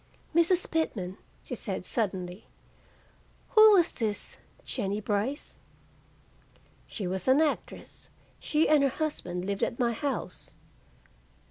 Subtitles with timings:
[0.33, 0.71] "Mrs.
[0.71, 2.47] Pitman," she said suddenly,
[3.49, 5.59] "who was this Jennie Brice?"
[6.87, 8.09] "She was an actress.
[8.39, 10.55] She and her husband lived at my house."